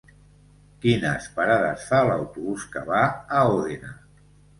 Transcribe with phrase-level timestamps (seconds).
[0.85, 3.93] Quines parades fa l'autobús que va a Òdena?